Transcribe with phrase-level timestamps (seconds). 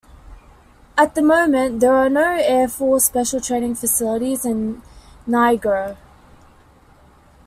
[0.97, 4.81] At the moment, there is no air force special training facilities in
[5.27, 5.95] Niger.